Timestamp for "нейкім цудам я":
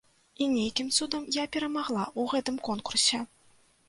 0.51-1.45